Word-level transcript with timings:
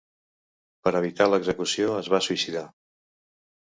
Per 0.87 0.93
evitar 1.01 1.29
l'execució 1.33 1.95
es 2.01 2.13
va 2.17 2.25
suïcidar. 2.31 2.69